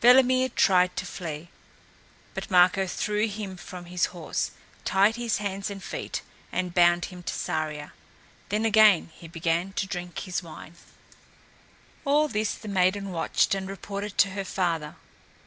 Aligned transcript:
Velimir 0.00 0.48
tried 0.48 0.96
to 0.96 1.04
flee, 1.04 1.50
but 2.32 2.50
Marko 2.50 2.86
threw 2.86 3.28
him 3.28 3.54
from 3.58 3.84
his 3.84 4.06
horse, 4.16 4.52
tied 4.86 5.16
his 5.16 5.36
hands 5.44 5.68
and 5.68 5.84
feet 5.84 6.22
and 6.50 6.72
bound 6.72 7.04
him 7.04 7.22
to 7.22 7.34
Saria. 7.34 7.92
Then 8.48 8.64
again 8.64 9.10
he 9.14 9.28
began 9.28 9.74
to 9.74 9.86
drink 9.86 10.20
his 10.20 10.42
wine. 10.42 10.76
All 12.06 12.28
this 12.28 12.54
the 12.54 12.66
maiden 12.66 13.10
watched 13.10 13.54
and 13.54 13.68
reported 13.68 14.16
to 14.16 14.30
her 14.30 14.44
father. 14.46 14.96